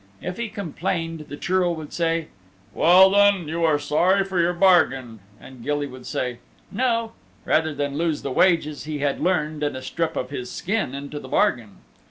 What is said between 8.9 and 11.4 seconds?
had earned and a strip of his skin into the